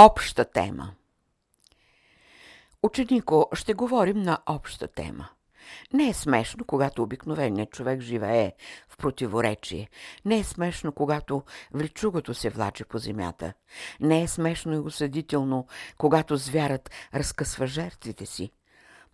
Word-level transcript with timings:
Обща 0.00 0.44
тема 0.44 0.94
Ученико, 2.82 3.48
ще 3.52 3.74
говорим 3.74 4.22
на 4.22 4.38
обща 4.46 4.88
тема. 4.88 5.28
Не 5.92 6.08
е 6.08 6.14
смешно, 6.14 6.64
когато 6.64 7.02
обикновеният 7.02 7.70
човек 7.70 8.00
живее 8.00 8.52
в 8.88 8.96
противоречие. 8.96 9.88
Не 10.24 10.38
е 10.38 10.44
смешно, 10.44 10.92
когато 10.92 11.42
влечугото 11.72 12.34
се 12.34 12.50
влаче 12.50 12.84
по 12.84 12.98
земята. 12.98 13.52
Не 14.00 14.22
е 14.22 14.28
смешно 14.28 14.74
и 14.74 14.78
осъдително, 14.78 15.66
когато 15.96 16.36
звярат 16.36 16.90
разкъсва 17.14 17.66
жертвите 17.66 18.26
си. 18.26 18.52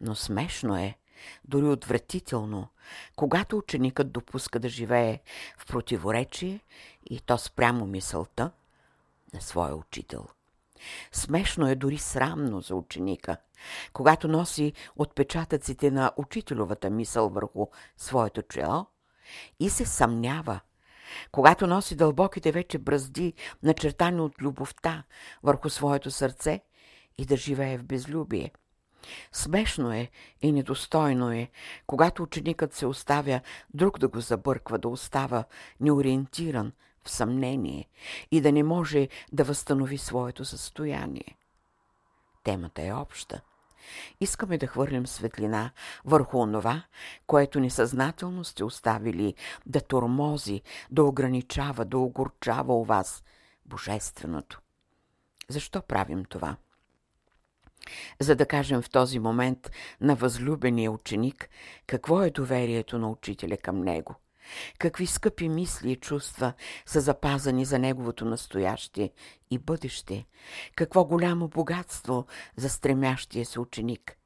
Но 0.00 0.14
смешно 0.14 0.76
е, 0.76 0.98
дори 1.44 1.66
отвратително, 1.66 2.68
когато 3.16 3.58
ученикът 3.58 4.12
допуска 4.12 4.58
да 4.58 4.68
живее 4.68 5.20
в 5.58 5.66
противоречие 5.66 6.60
и 7.10 7.20
то 7.20 7.38
спрямо 7.38 7.86
мисълта 7.86 8.50
на 9.34 9.40
своя 9.40 9.76
учител. 9.76 10.26
Смешно 11.12 11.68
е 11.68 11.74
дори 11.74 11.98
срамно 11.98 12.60
за 12.60 12.74
ученика, 12.74 13.36
когато 13.92 14.28
носи 14.28 14.72
отпечатъците 14.96 15.90
на 15.90 16.12
учителовата 16.16 16.90
мисъл 16.90 17.28
върху 17.28 17.66
своето 17.96 18.42
чело 18.42 18.86
и 19.60 19.70
се 19.70 19.86
съмнява, 19.86 20.60
когато 21.32 21.66
носи 21.66 21.96
дълбоките 21.96 22.52
вече 22.52 22.78
бразди, 22.78 23.34
начертани 23.62 24.20
от 24.20 24.42
любовта 24.42 25.02
върху 25.42 25.70
своето 25.70 26.10
сърце 26.10 26.60
и 27.18 27.26
да 27.26 27.36
живее 27.36 27.78
в 27.78 27.84
безлюбие. 27.84 28.50
Смешно 29.32 29.92
е 29.92 30.10
и 30.42 30.52
недостойно 30.52 31.32
е, 31.32 31.50
когато 31.86 32.22
ученикът 32.22 32.74
се 32.74 32.86
оставя 32.86 33.40
друг 33.74 33.98
да 33.98 34.08
го 34.08 34.20
забърква, 34.20 34.78
да 34.78 34.88
остава 34.88 35.44
неориентиран, 35.80 36.72
в 37.04 37.10
съмнение 37.10 37.88
и 38.30 38.40
да 38.40 38.52
не 38.52 38.62
може 38.62 39.08
да 39.32 39.44
възстанови 39.44 39.98
своето 39.98 40.44
състояние. 40.44 41.36
Темата 42.44 42.82
е 42.82 42.92
обща. 42.92 43.40
Искаме 44.20 44.58
да 44.58 44.66
хвърлим 44.66 45.06
светлина 45.06 45.70
върху 46.04 46.38
онова, 46.38 46.82
което 47.26 47.60
несъзнателно 47.60 48.44
сте 48.44 48.64
оставили 48.64 49.34
да 49.66 49.80
тормози, 49.80 50.62
да 50.90 51.04
ограничава, 51.04 51.84
да 51.84 51.98
огорчава 51.98 52.76
у 52.76 52.84
вас 52.84 53.22
Божественото. 53.66 54.60
Защо 55.48 55.82
правим 55.82 56.24
това? 56.24 56.56
За 58.20 58.36
да 58.36 58.46
кажем 58.46 58.82
в 58.82 58.90
този 58.90 59.18
момент 59.18 59.70
на 60.00 60.14
възлюбения 60.14 60.90
ученик 60.90 61.48
какво 61.86 62.22
е 62.22 62.30
доверието 62.30 62.98
на 62.98 63.10
учителя 63.10 63.56
към 63.56 63.80
него. 63.80 64.14
Какви 64.78 65.06
скъпи 65.06 65.48
мисли 65.48 65.92
и 65.92 65.96
чувства 65.96 66.52
са 66.86 67.00
запазани 67.00 67.64
за 67.64 67.78
неговото 67.78 68.24
настояще 68.24 69.10
и 69.50 69.58
бъдеще. 69.58 70.26
Какво 70.76 71.04
голямо 71.04 71.48
богатство 71.48 72.26
за 72.56 72.68
стремящия 72.68 73.46
се 73.46 73.60
ученик. 73.60 74.16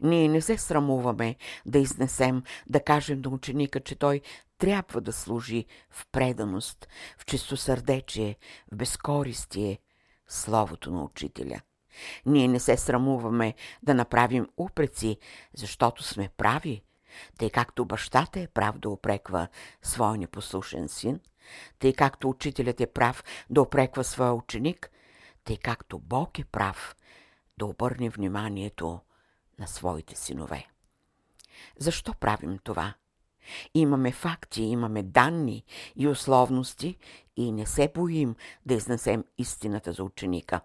Ние 0.00 0.28
не 0.28 0.40
се 0.40 0.58
срамуваме 0.58 1.36
да 1.66 1.78
изнесем, 1.78 2.42
да 2.66 2.80
кажем 2.80 3.20
на 3.20 3.30
ученика, 3.30 3.80
че 3.80 3.94
той 3.94 4.20
трябва 4.58 5.00
да 5.00 5.12
служи 5.12 5.64
в 5.90 6.06
преданост, 6.12 6.88
в 7.18 7.24
чистосърдечие, 7.26 8.36
в 8.72 8.76
безкористие, 8.76 9.78
словото 10.28 10.90
на 10.90 11.04
учителя. 11.04 11.60
Ние 12.26 12.48
не 12.48 12.60
се 12.60 12.76
срамуваме 12.76 13.54
да 13.82 13.94
направим 13.94 14.48
упреци, 14.56 15.18
защото 15.56 16.02
сме 16.02 16.28
прави, 16.36 16.82
тъй 17.38 17.50
както 17.50 17.84
бащата 17.84 18.40
е 18.40 18.46
прав 18.46 18.78
да 18.78 18.90
опреква 18.90 19.48
своя 19.82 20.18
непослушен 20.18 20.88
син, 20.88 21.20
тъй 21.78 21.92
както 21.92 22.28
учителят 22.28 22.80
е 22.80 22.86
прав 22.86 23.24
да 23.50 23.62
опреква 23.62 24.04
своя 24.04 24.32
ученик, 24.32 24.90
тъй 25.44 25.56
както 25.56 25.98
Бог 25.98 26.38
е 26.38 26.44
прав 26.44 26.96
да 27.58 27.66
обърне 27.66 28.10
вниманието 28.10 29.00
на 29.58 29.66
своите 29.66 30.16
синове. 30.16 30.68
Защо 31.78 32.14
правим 32.14 32.58
това? 32.64 32.94
Имаме 33.74 34.12
факти, 34.12 34.62
имаме 34.62 35.02
данни 35.02 35.64
и 35.96 36.08
условности 36.08 36.98
и 37.36 37.52
не 37.52 37.66
се 37.66 37.92
боим 37.94 38.36
да 38.66 38.74
изнесем 38.74 39.24
истината 39.38 39.92
за 39.92 40.04
ученика. 40.04 40.60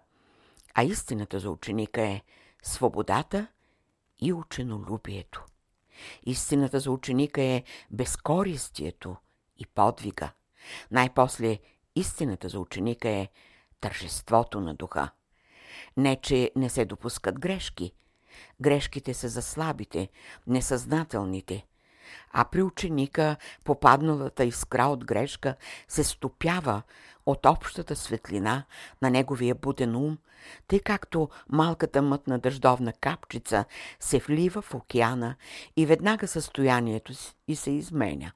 А 0.74 0.84
истината 0.84 1.40
за 1.40 1.50
ученика 1.50 2.02
е 2.02 2.22
свободата 2.62 3.46
и 4.20 4.32
ученолюбието. 4.32 5.44
Истината 6.26 6.80
за 6.80 6.90
ученика 6.90 7.42
е 7.42 7.62
безкористието 7.90 9.16
и 9.58 9.66
подвига. 9.66 10.30
Най-после 10.90 11.58
истината 11.96 12.48
за 12.48 12.60
ученика 12.60 13.08
е 13.08 13.28
тържеството 13.80 14.60
на 14.60 14.74
духа. 14.74 15.10
Не, 15.96 16.16
че 16.16 16.50
не 16.56 16.68
се 16.68 16.84
допускат 16.84 17.40
грешки. 17.40 17.92
Грешките 18.60 19.14
са 19.14 19.28
за 19.28 19.42
слабите, 19.42 20.08
несъзнателните. 20.46 21.66
А 22.32 22.44
при 22.44 22.62
ученика 22.62 23.36
попадналата 23.64 24.44
искра 24.44 24.84
от 24.84 25.04
грешка 25.04 25.54
се 25.88 26.04
стопява 26.04 26.82
от 27.26 27.46
общата 27.46 27.96
светлина 27.96 28.64
на 29.02 29.10
неговия 29.10 29.54
буден 29.54 29.96
ум, 29.96 30.18
тъй 30.68 30.80
както 30.80 31.28
малката 31.48 32.02
мътна 32.02 32.38
дъждовна 32.38 32.92
капчица 32.92 33.64
се 34.00 34.18
влива 34.18 34.62
в 34.62 34.74
океана 34.74 35.36
и 35.76 35.86
веднага 35.86 36.28
състоянието 36.28 37.12
и 37.48 37.56
се 37.56 37.70
изменя. 37.70 38.32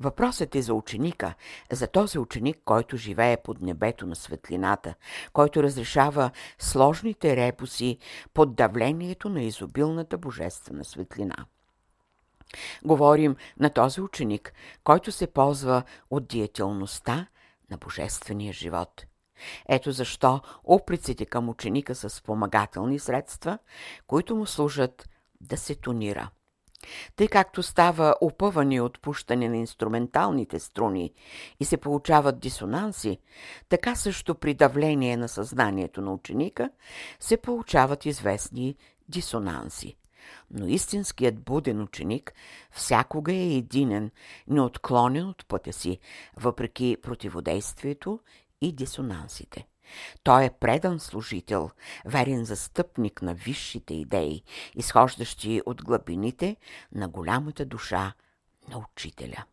Въпросът 0.00 0.54
е 0.54 0.62
за 0.62 0.74
ученика, 0.74 1.34
за 1.72 1.86
този 1.86 2.18
ученик, 2.18 2.58
който 2.64 2.96
живее 2.96 3.36
под 3.36 3.60
небето 3.60 4.06
на 4.06 4.16
светлината, 4.16 4.94
който 5.32 5.62
разрешава 5.62 6.30
сложните 6.58 7.36
репуси 7.36 7.98
под 8.34 8.54
давлението 8.54 9.28
на 9.28 9.42
изобилната 9.42 10.18
божествена 10.18 10.84
светлина. 10.84 11.36
Говорим 12.84 13.36
на 13.60 13.70
този 13.70 14.00
ученик, 14.00 14.52
който 14.84 15.12
се 15.12 15.26
ползва 15.26 15.82
от 16.10 16.26
диетелността 16.26 17.26
на 17.70 17.76
божествения 17.76 18.52
живот. 18.52 19.04
Ето 19.68 19.92
защо 19.92 20.40
упреците 20.64 21.26
към 21.26 21.48
ученика 21.48 21.94
са 21.94 22.10
спомагателни 22.10 22.98
средства, 22.98 23.58
които 24.06 24.36
му 24.36 24.46
служат 24.46 25.08
да 25.40 25.56
се 25.56 25.74
тонира. 25.74 26.30
Тъй 27.16 27.28
както 27.28 27.62
става 27.62 28.14
опъване 28.20 28.74
и 28.74 28.80
отпущане 28.80 29.48
на 29.48 29.56
инструменталните 29.56 30.58
струни 30.58 31.12
и 31.60 31.64
се 31.64 31.76
получават 31.76 32.40
дисонанси, 32.40 33.18
така 33.68 33.94
също 33.94 34.34
при 34.34 34.54
давление 34.54 35.16
на 35.16 35.28
съзнанието 35.28 36.00
на 36.00 36.12
ученика 36.12 36.70
се 37.20 37.36
получават 37.36 38.06
известни 38.06 38.76
дисонанси. 39.08 39.96
Но 40.50 40.66
истинският 40.66 41.40
буден 41.40 41.82
ученик 41.82 42.32
всякога 42.70 43.32
е 43.32 43.56
единен, 43.56 44.10
неотклонен 44.48 45.28
от 45.28 45.46
пътя 45.46 45.72
си, 45.72 45.98
въпреки 46.36 46.96
противодействието 47.02 48.20
и 48.60 48.72
дисонансите. 48.72 49.66
Той 50.22 50.44
е 50.44 50.50
предан 50.50 51.00
служител, 51.00 51.70
верен 52.04 52.44
застъпник 52.44 53.22
на 53.22 53.34
висшите 53.34 53.94
идеи, 53.94 54.42
изхождащи 54.76 55.62
от 55.66 55.84
глъбините 55.84 56.56
на 56.92 57.08
голямата 57.08 57.64
душа 57.64 58.12
на 58.68 58.78
учителя. 58.78 59.44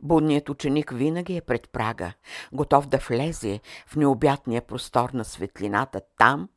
Будният 0.00 0.48
ученик 0.48 0.90
винаги 0.90 1.36
е 1.36 1.40
пред 1.40 1.68
прага, 1.68 2.12
готов 2.52 2.86
да 2.86 2.98
влезе 2.98 3.60
в 3.86 3.96
необятния 3.96 4.62
простор 4.62 5.10
на 5.10 5.24
светлината 5.24 6.00
там, 6.18 6.48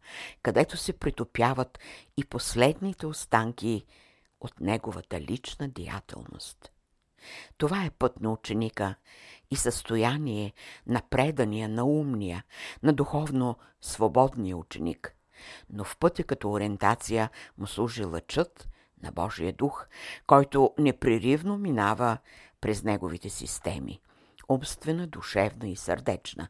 където 0.43 0.77
се 0.77 0.93
притопяват 0.93 1.79
и 2.17 2.25
последните 2.25 3.07
останки 3.07 3.85
от 4.41 4.59
неговата 4.59 5.21
лична 5.21 5.67
деятелност. 5.67 6.71
Това 7.57 7.85
е 7.85 7.89
път 7.89 8.21
на 8.21 8.31
ученика 8.31 8.95
и 9.51 9.55
състояние 9.55 10.53
на 10.87 11.01
предания, 11.09 11.69
на 11.69 11.85
умния, 11.85 12.43
на 12.83 12.93
духовно 12.93 13.57
свободния 13.81 14.57
ученик. 14.57 15.15
Но 15.69 15.83
в 15.83 15.97
пътя 15.97 16.23
като 16.23 16.51
ориентация 16.51 17.29
му 17.57 17.67
служи 17.67 18.05
лъчът 18.05 18.69
на 19.03 19.11
Божия 19.11 19.53
дух, 19.53 19.87
който 20.27 20.73
непреривно 20.77 21.57
минава 21.57 22.17
през 22.61 22.83
неговите 22.83 23.29
системи 23.29 24.01
умствена, 24.49 25.07
душевна 25.07 25.67
и 25.67 25.75
сърдечна. 25.75 26.47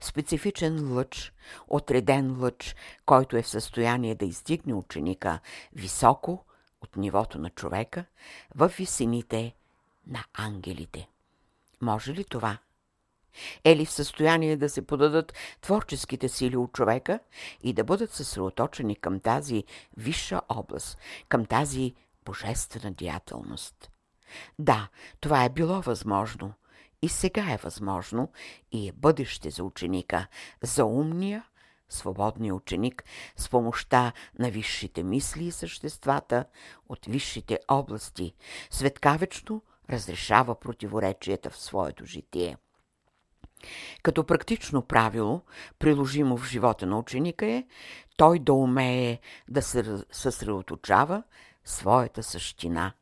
Специфичен 0.00 0.92
лъч, 0.92 1.32
отреден 1.68 2.40
лъч, 2.40 2.76
който 3.06 3.36
е 3.36 3.42
в 3.42 3.48
състояние 3.48 4.14
да 4.14 4.24
издигне 4.24 4.74
ученика 4.74 5.40
високо 5.72 6.44
от 6.80 6.96
нивото 6.96 7.38
на 7.38 7.50
човека 7.50 8.04
в 8.54 8.72
висините 8.78 9.54
на 10.06 10.24
ангелите. 10.34 11.08
Може 11.80 12.12
ли 12.12 12.24
това? 12.24 12.58
Е 13.64 13.76
ли 13.76 13.86
в 13.86 13.92
състояние 13.92 14.56
да 14.56 14.68
се 14.68 14.86
подадат 14.86 15.32
творческите 15.60 16.28
сили 16.28 16.56
от 16.56 16.72
човека 16.72 17.20
и 17.62 17.72
да 17.72 17.84
бъдат 17.84 18.12
съсредоточени 18.12 18.96
към 18.96 19.20
тази 19.20 19.64
висша 19.96 20.40
област, 20.48 20.98
към 21.28 21.46
тази 21.46 21.94
божествена 22.24 22.92
деятелност? 22.92 23.90
Да, 24.58 24.88
това 25.20 25.44
е 25.44 25.48
било 25.48 25.80
възможно. 25.80 26.52
И 27.02 27.08
сега 27.08 27.52
е 27.52 27.56
възможно 27.56 28.32
и 28.72 28.88
е 28.88 28.92
бъдеще 28.92 29.50
за 29.50 29.64
ученика, 29.64 30.26
за 30.62 30.84
умния, 30.84 31.44
Свободният 31.88 32.56
ученик 32.56 33.04
с 33.36 33.48
помощта 33.48 34.12
на 34.38 34.50
висшите 34.50 35.02
мисли 35.02 35.44
и 35.44 35.52
съществата 35.52 36.44
от 36.88 37.06
висшите 37.06 37.58
области 37.68 38.34
светкавечно 38.70 39.62
разрешава 39.90 40.54
противоречията 40.54 41.50
в 41.50 41.56
своето 41.56 42.04
житие. 42.04 42.56
Като 44.02 44.24
практично 44.24 44.82
правило, 44.82 45.42
приложимо 45.78 46.36
в 46.36 46.46
живота 46.46 46.86
на 46.86 46.98
ученика 46.98 47.46
е, 47.46 47.64
той 48.16 48.38
да 48.38 48.52
умее 48.52 49.18
да 49.48 49.62
се 49.62 50.04
съсредоточава 50.12 51.22
своята 51.64 52.22
същина. 52.22 52.92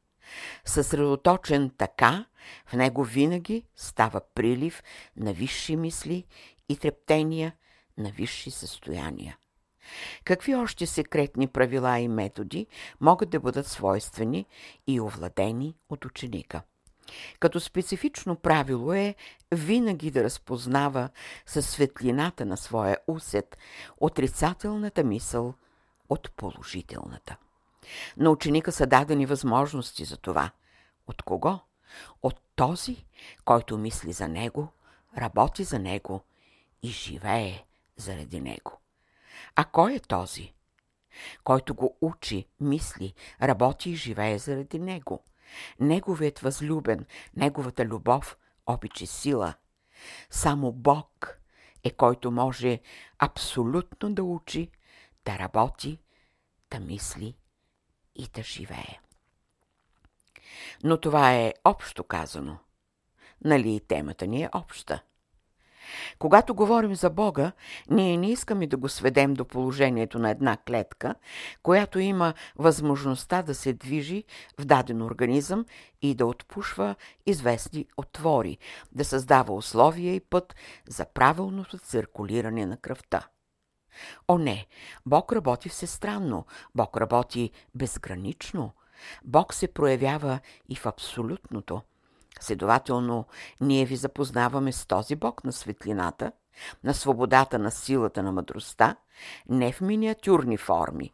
Съсредоточен 0.64 1.70
така, 1.78 2.24
в 2.66 2.72
него 2.72 3.04
винаги 3.04 3.62
става 3.76 4.20
прилив 4.34 4.82
на 5.16 5.32
висши 5.32 5.76
мисли 5.76 6.24
и 6.68 6.76
трептения 6.76 7.52
на 7.98 8.10
висши 8.10 8.50
състояния. 8.50 9.36
Какви 10.24 10.54
още 10.54 10.86
секретни 10.86 11.48
правила 11.48 11.98
и 11.98 12.08
методи 12.08 12.66
могат 13.00 13.30
да 13.30 13.40
бъдат 13.40 13.66
свойствени 13.66 14.46
и 14.86 15.00
овладени 15.00 15.74
от 15.88 16.04
ученика? 16.04 16.62
Като 17.40 17.60
специфично 17.60 18.36
правило 18.36 18.92
е 18.92 19.14
винаги 19.52 20.10
да 20.10 20.24
разпознава 20.24 21.08
със 21.46 21.70
светлината 21.70 22.46
на 22.46 22.56
своя 22.56 22.96
усет 23.06 23.58
отрицателната 24.00 25.04
мисъл 25.04 25.54
от 26.08 26.30
положителната. 26.36 27.36
На 28.16 28.30
ученика 28.30 28.72
са 28.72 28.86
дадени 28.86 29.26
възможности 29.26 30.04
за 30.04 30.16
това. 30.16 30.50
От 31.06 31.22
кого? 31.22 31.58
От 32.22 32.40
този, 32.56 33.04
който 33.44 33.78
мисли 33.78 34.12
за 34.12 34.28
него, 34.28 34.68
работи 35.18 35.64
за 35.64 35.78
него 35.78 36.24
и 36.82 36.88
живее 36.88 37.64
заради 37.96 38.40
него. 38.40 38.80
А 39.56 39.64
кой 39.64 39.94
е 39.94 40.00
този? 40.00 40.54
Който 41.44 41.74
го 41.74 41.96
учи, 42.00 42.48
мисли, 42.60 43.14
работи 43.42 43.90
и 43.90 43.96
живее 43.96 44.38
заради 44.38 44.78
него. 44.78 45.24
Неговият 45.80 46.38
възлюбен, 46.38 47.06
неговата 47.36 47.84
любов, 47.84 48.36
обич 48.66 49.00
и 49.00 49.06
сила. 49.06 49.54
Само 50.30 50.72
Бог 50.72 51.40
е 51.84 51.90
който 51.90 52.30
може 52.30 52.80
абсолютно 53.18 54.14
да 54.14 54.24
учи, 54.24 54.70
да 55.24 55.38
работи, 55.38 55.98
да 56.70 56.80
мисли 56.80 57.36
и 58.18 58.26
да 58.34 58.42
живее. 58.42 59.00
Но 60.84 60.96
това 60.96 61.34
е 61.34 61.54
общо 61.64 62.04
казано. 62.04 62.58
Нали 63.44 63.80
темата 63.88 64.26
ни 64.26 64.42
е 64.42 64.50
обща? 64.54 65.02
Когато 66.18 66.54
говорим 66.54 66.94
за 66.94 67.10
Бога, 67.10 67.52
ние 67.90 68.16
не 68.16 68.30
искаме 68.30 68.66
да 68.66 68.76
го 68.76 68.88
сведем 68.88 69.34
до 69.34 69.44
положението 69.44 70.18
на 70.18 70.30
една 70.30 70.56
клетка, 70.56 71.14
която 71.62 71.98
има 71.98 72.34
възможността 72.56 73.42
да 73.42 73.54
се 73.54 73.72
движи 73.72 74.24
в 74.60 74.64
даден 74.64 75.02
организъм 75.02 75.66
и 76.02 76.14
да 76.14 76.26
отпушва 76.26 76.94
известни 77.26 77.86
отвори, 77.96 78.58
да 78.92 79.04
създава 79.04 79.54
условия 79.54 80.14
и 80.14 80.20
път 80.20 80.54
за 80.88 81.04
правилното 81.04 81.78
циркулиране 81.78 82.66
на 82.66 82.76
кръвта. 82.76 83.28
О 84.28 84.38
не, 84.38 84.66
Бог 85.06 85.32
работи 85.32 85.68
всестранно, 85.68 86.46
Бог 86.74 86.96
работи 86.96 87.50
безгранично. 87.74 88.72
Бог 89.24 89.54
се 89.54 89.68
проявява 89.68 90.40
и 90.68 90.76
в 90.76 90.86
абсолютното. 90.86 91.82
Следователно, 92.40 93.26
ние 93.60 93.84
ви 93.84 93.96
запознаваме 93.96 94.72
с 94.72 94.86
този 94.86 95.16
Бог 95.16 95.44
на 95.44 95.52
светлината, 95.52 96.32
на 96.84 96.94
свободата 96.94 97.58
на 97.58 97.70
силата 97.70 98.22
на 98.22 98.32
мъдростта, 98.32 98.96
не 99.48 99.72
в 99.72 99.80
миниатюрни 99.80 100.56
форми. 100.56 101.12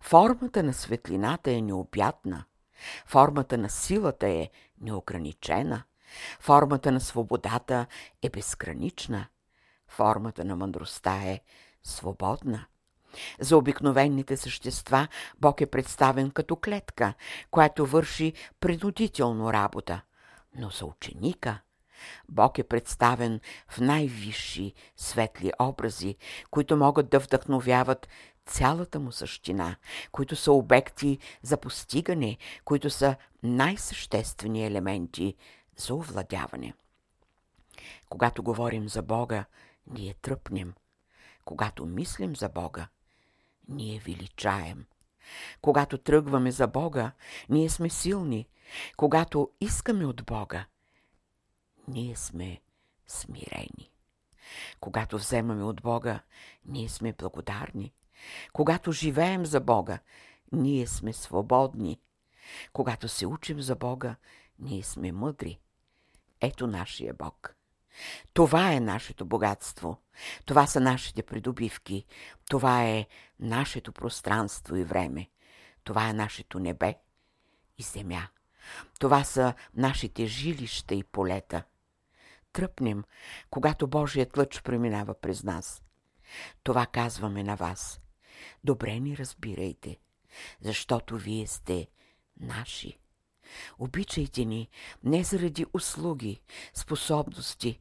Формата 0.00 0.62
на 0.62 0.74
светлината 0.74 1.50
е 1.50 1.60
необятна. 1.60 2.44
Формата 3.06 3.58
на 3.58 3.70
силата 3.70 4.28
е 4.28 4.50
неограничена. 4.80 5.82
Формата 6.40 6.92
на 6.92 7.00
свободата 7.00 7.86
е 8.22 8.30
безгранична. 8.30 9.26
Формата 9.88 10.44
на 10.44 10.56
мъдростта 10.56 11.16
е 11.16 11.40
свободна. 11.82 12.66
За 13.40 13.56
обикновените 13.56 14.36
същества 14.36 15.08
Бог 15.40 15.60
е 15.60 15.66
представен 15.66 16.30
като 16.30 16.56
клетка, 16.56 17.14
която 17.50 17.86
върши 17.86 18.32
принудително 18.60 19.52
работа. 19.52 20.02
Но 20.56 20.70
за 20.70 20.86
ученика 20.86 21.60
Бог 22.28 22.58
е 22.58 22.64
представен 22.64 23.40
в 23.68 23.80
най-висши 23.80 24.74
светли 24.96 25.52
образи, 25.60 26.16
които 26.50 26.76
могат 26.76 27.10
да 27.10 27.18
вдъхновяват 27.18 28.08
цялата 28.46 29.00
му 29.00 29.12
същина, 29.12 29.76
които 30.12 30.36
са 30.36 30.52
обекти 30.52 31.18
за 31.42 31.56
постигане, 31.56 32.38
които 32.64 32.90
са 32.90 33.16
най-съществени 33.42 34.66
елементи 34.66 35.36
за 35.76 35.94
овладяване. 35.94 36.74
Когато 38.08 38.42
говорим 38.42 38.88
за 38.88 39.02
Бога, 39.02 39.44
ние 39.86 40.14
тръпнем– 40.14 40.74
когато 41.44 41.86
мислим 41.86 42.36
за 42.36 42.48
Бога, 42.48 42.88
ние 43.68 43.98
величаем. 43.98 44.86
Когато 45.60 45.98
тръгваме 45.98 46.50
за 46.50 46.66
Бога, 46.66 47.12
ние 47.48 47.70
сме 47.70 47.90
силни. 47.90 48.48
Когато 48.96 49.50
искаме 49.60 50.06
от 50.06 50.24
Бога, 50.24 50.66
ние 51.88 52.16
сме 52.16 52.60
смирени. 53.06 53.90
Когато 54.80 55.18
вземаме 55.18 55.64
от 55.64 55.82
Бога, 55.82 56.20
ние 56.64 56.88
сме 56.88 57.12
благодарни. 57.12 57.92
Когато 58.52 58.92
живеем 58.92 59.46
за 59.46 59.60
Бога, 59.60 59.98
ние 60.52 60.86
сме 60.86 61.12
свободни. 61.12 62.00
Когато 62.72 63.08
се 63.08 63.26
учим 63.26 63.60
за 63.60 63.76
Бога, 63.76 64.16
ние 64.58 64.82
сме 64.82 65.12
мъдри. 65.12 65.60
Ето 66.40 66.66
нашия 66.66 67.14
Бог. 67.14 67.56
Това 68.32 68.72
е 68.72 68.80
нашето 68.80 69.24
богатство. 69.24 69.98
Това 70.44 70.66
са 70.66 70.80
нашите 70.80 71.22
придобивки. 71.22 72.04
Това 72.48 72.84
е 72.84 73.06
нашето 73.40 73.92
пространство 73.92 74.76
и 74.76 74.84
време. 74.84 75.28
Това 75.84 76.08
е 76.08 76.12
нашето 76.12 76.58
небе 76.58 76.94
и 77.78 77.82
земя. 77.82 78.28
Това 78.98 79.24
са 79.24 79.54
нашите 79.74 80.26
жилища 80.26 80.94
и 80.94 81.04
полета. 81.04 81.62
Тръпнем, 82.52 83.04
когато 83.50 83.86
Божият 83.86 84.36
лъч 84.36 84.62
преминава 84.62 85.14
през 85.14 85.42
нас. 85.42 85.82
Това 86.62 86.86
казваме 86.86 87.42
на 87.42 87.56
вас. 87.56 88.00
Добре 88.64 89.00
ни 89.00 89.16
разбирайте, 89.16 89.98
защото 90.60 91.16
вие 91.16 91.46
сте 91.46 91.88
наши. 92.40 92.99
Обичайте 93.78 94.44
ни 94.44 94.68
не 95.04 95.24
заради 95.24 95.66
услуги, 95.72 96.40
способности, 96.74 97.80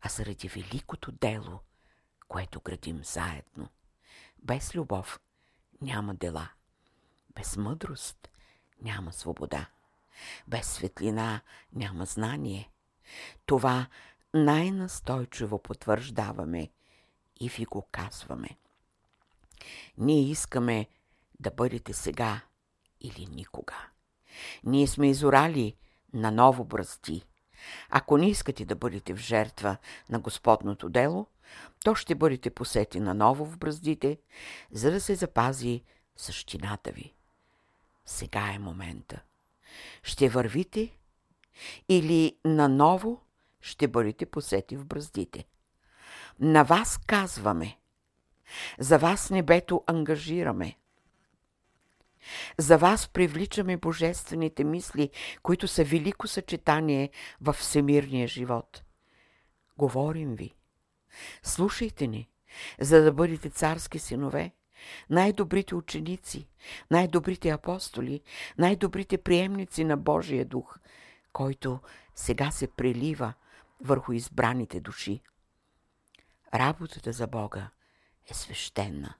а 0.00 0.08
заради 0.08 0.48
великото 0.48 1.12
дело, 1.12 1.60
което 2.28 2.60
градим 2.60 3.04
заедно. 3.04 3.68
Без 4.42 4.74
любов 4.74 5.20
няма 5.82 6.14
дела. 6.14 6.48
Без 7.34 7.56
мъдрост 7.56 8.28
няма 8.82 9.12
свобода. 9.12 9.66
Без 10.48 10.66
светлина 10.66 11.40
няма 11.72 12.04
знание. 12.04 12.70
Това 13.46 13.86
най-настойчиво 14.34 15.62
потвърждаваме 15.62 16.70
и 17.40 17.48
ви 17.48 17.64
го 17.64 17.82
казваме. 17.92 18.48
Ние 19.98 20.30
искаме 20.30 20.88
да 21.40 21.50
бъдете 21.50 21.92
сега 21.92 22.40
или 23.00 23.26
никога. 23.26 23.88
Ние 24.64 24.86
сме 24.86 25.10
изорали 25.10 25.76
на 26.12 26.30
ново 26.30 26.64
бръсти. 26.64 27.22
Ако 27.90 28.18
не 28.18 28.28
искате 28.28 28.64
да 28.64 28.74
бъдете 28.74 29.14
в 29.14 29.16
жертва 29.16 29.76
на 30.10 30.20
Господното 30.20 30.88
дело, 30.88 31.26
то 31.84 31.94
ще 31.94 32.14
бъдете 32.14 32.50
посети 32.50 33.00
на 33.00 33.14
ново 33.14 33.44
в 33.44 33.58
бръздите, 33.58 34.18
за 34.72 34.90
да 34.90 35.00
се 35.00 35.14
запази 35.14 35.82
същината 36.16 36.92
ви. 36.92 37.14
Сега 38.06 38.52
е 38.54 38.58
момента. 38.58 39.22
Ще 40.02 40.28
вървите 40.28 40.96
или 41.88 42.36
наново 42.44 43.20
ще 43.60 43.88
бъдете 43.88 44.26
посети 44.26 44.76
в 44.76 44.84
бръздите. 44.84 45.44
На 46.40 46.62
вас 46.62 46.98
казваме. 47.06 47.78
За 48.78 48.98
вас 48.98 49.30
небето 49.30 49.84
ангажираме. 49.86 50.76
За 52.58 52.78
вас 52.78 53.08
привличаме 53.08 53.76
божествените 53.76 54.64
мисли, 54.64 55.10
които 55.42 55.68
са 55.68 55.84
велико 55.84 56.28
съчетание 56.28 57.10
в 57.40 57.52
всемирния 57.52 58.28
живот. 58.28 58.82
Говорим 59.78 60.34
ви. 60.34 60.54
Слушайте 61.42 62.06
ни, 62.06 62.30
за 62.80 63.02
да 63.02 63.12
бъдете 63.12 63.50
царски 63.50 63.98
синове, 63.98 64.52
най-добрите 65.10 65.74
ученици, 65.74 66.48
най-добрите 66.90 67.50
апостоли, 67.50 68.20
най-добрите 68.58 69.18
приемници 69.18 69.84
на 69.84 69.96
Божия 69.96 70.44
дух, 70.44 70.78
който 71.32 71.80
сега 72.14 72.50
се 72.50 72.66
прелива 72.66 73.34
върху 73.80 74.12
избраните 74.12 74.80
души. 74.80 75.22
Работата 76.54 77.12
за 77.12 77.26
Бога 77.26 77.70
е 78.30 78.34
свещена. 78.34 79.14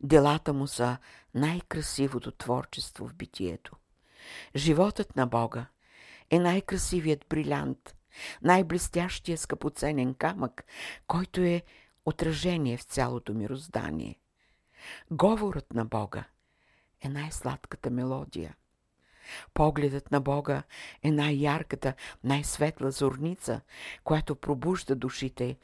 Делата 0.00 0.52
му 0.52 0.66
са 0.66 0.96
най-красивото 1.34 2.30
творчество 2.30 3.08
в 3.08 3.14
битието. 3.14 3.76
Животът 4.56 5.16
на 5.16 5.26
Бога 5.26 5.66
е 6.30 6.38
най-красивият 6.38 7.24
брилянт, 7.28 7.96
най-блестящия 8.42 9.38
скъпоценен 9.38 10.14
камък, 10.14 10.64
който 11.06 11.40
е 11.40 11.62
отражение 12.04 12.76
в 12.76 12.82
цялото 12.82 13.34
мироздание. 13.34 14.18
Говорът 15.10 15.74
на 15.74 15.84
Бога 15.84 16.24
е 17.00 17.08
най-сладката 17.08 17.90
мелодия. 17.90 18.56
Погледът 19.54 20.10
на 20.10 20.20
Бога 20.20 20.62
е 21.02 21.10
най-ярката, 21.10 21.94
най-светла 22.24 22.90
зорница, 22.90 23.60
която 24.04 24.36
пробужда 24.36 24.94
душите 24.94 25.56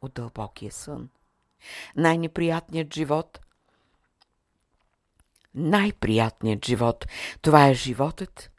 от 0.00 0.14
дълбокия 0.14 0.72
сън. 0.72 1.08
Най-неприятният 1.96 2.94
живот 2.94 3.45
най-приятният 5.56 6.64
живот. 6.64 7.06
Това 7.42 7.68
е 7.68 7.74
животът 7.74 8.50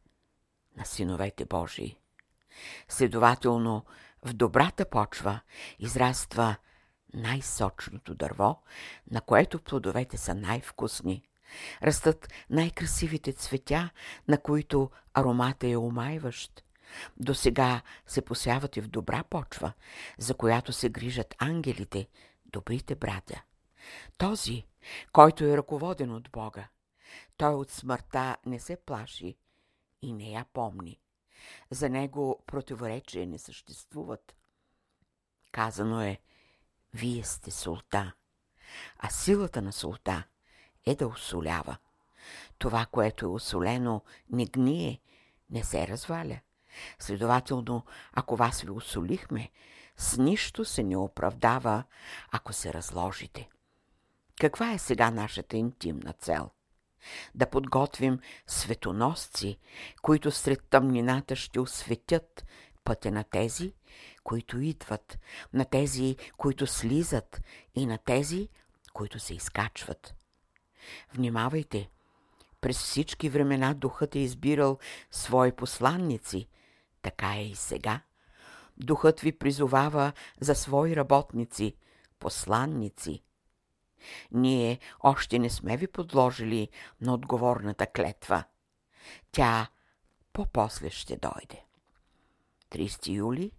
на 0.78 0.86
синовете 0.86 1.46
Божии. 1.46 1.98
Следователно, 2.88 3.86
в 4.26 4.34
добрата 4.34 4.90
почва 4.90 5.40
израства 5.80 6.56
най-сочното 7.14 8.16
дърво, 8.16 8.62
на 9.12 9.22
което 9.22 9.60
плодовете 9.60 10.18
са 10.18 10.36
най-вкусни. 10.36 11.24
Растат 11.84 12.34
най-красивите 12.50 13.34
цветя, 13.34 13.90
на 14.28 14.38
които 14.38 14.92
аромата 15.14 15.68
е 15.68 15.78
омайващ. 15.78 16.64
До 17.18 17.36
сега 17.36 17.82
се 18.06 18.22
посяват 18.22 18.78
и 18.78 18.82
в 18.82 18.88
добра 18.88 19.24
почва, 19.24 19.74
за 20.18 20.34
която 20.34 20.74
се 20.74 20.90
грижат 20.90 21.36
ангелите, 21.40 22.08
добрите 22.46 22.96
братя. 22.96 23.42
Този, 24.18 24.66
който 25.12 25.44
е 25.44 25.58
ръководен 25.58 26.12
от 26.12 26.30
Бога, 26.32 26.68
той 27.38 27.54
от 27.54 27.72
смъртта 27.72 28.38
не 28.46 28.60
се 28.60 28.76
плаши 28.76 29.38
и 30.02 30.14
не 30.14 30.32
я 30.32 30.46
помни. 30.54 31.00
За 31.72 31.90
него 31.90 32.44
противоречия 32.46 33.28
не 33.28 33.40
съществуват. 33.40 34.36
Казано 35.52 36.02
е, 36.02 36.20
вие 36.94 37.24
сте 37.24 37.52
солта, 37.52 38.14
а 38.98 39.10
силата 39.10 39.62
на 39.62 39.74
солта 39.74 40.24
е 40.86 40.96
да 40.96 41.08
осолява. 41.08 41.78
Това, 42.58 42.86
което 42.86 43.26
е 43.26 43.30
осолено, 43.30 44.04
не 44.30 44.46
гние, 44.46 45.02
не 45.50 45.64
се 45.64 45.88
разваля. 45.88 46.40
Следователно, 47.00 47.86
ако 48.14 48.36
вас 48.36 48.62
ви 48.62 48.70
осолихме, 48.70 49.52
с 49.98 50.18
нищо 50.18 50.66
се 50.66 50.84
не 50.84 50.98
оправдава, 50.98 51.84
ако 52.32 52.54
се 52.54 52.74
разложите. 52.74 53.50
Каква 54.40 54.72
е 54.74 54.78
сега 54.78 55.12
нашата 55.12 55.58
интимна 55.58 56.14
цел? 56.14 56.50
Да 57.36 57.50
подготвим 57.50 58.20
светоносци, 58.48 59.58
които 60.02 60.32
сред 60.32 60.64
тъмнината 60.70 61.36
ще 61.36 61.60
осветят 61.60 62.46
пътя 62.84 63.12
на 63.12 63.24
тези, 63.24 63.74
които 64.24 64.60
идват, 64.60 65.20
на 65.54 65.66
тези, 65.66 66.16
които 66.38 66.68
слизат 66.68 67.42
и 67.76 67.86
на 67.86 67.98
тези, 67.98 68.50
които 68.94 69.20
се 69.20 69.34
изкачват. 69.34 70.16
Внимавайте! 71.14 71.90
През 72.62 72.78
всички 72.78 73.30
времена 73.30 73.74
духът 73.74 74.16
е 74.16 74.20
избирал 74.20 74.78
свои 75.12 75.52
посланници, 75.52 76.48
така 77.02 77.36
е 77.36 77.44
и 77.44 77.56
сега. 77.56 78.02
Духът 78.78 79.20
ви 79.20 79.32
призовава 79.32 80.14
за 80.40 80.56
свои 80.56 80.96
работници, 80.96 81.76
посланници, 82.20 83.24
ние 84.32 84.80
още 85.00 85.40
не 85.40 85.50
сме 85.50 85.78
ви 85.78 85.88
подложили 85.88 86.70
на 87.02 87.14
отговорната 87.14 87.88
клетва. 87.88 88.44
Тя 89.32 89.68
по-после 90.34 90.90
ще 90.90 91.18
дойде. 91.18 91.64
30 92.72 93.08
юли 93.08 93.52